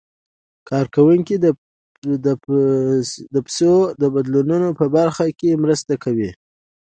کارکوونکي 0.69 1.35
د 3.35 3.37
پيسو 3.45 3.73
د 4.01 4.03
بدلولو 4.13 4.69
په 4.79 4.85
برخه 4.95 5.25
کې 5.39 5.59
مرسته 5.63 5.93
کوي. 6.03 6.31